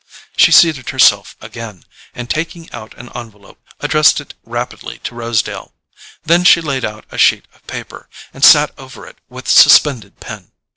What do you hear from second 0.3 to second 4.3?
She seated herself again, and taking out an envelope, addressed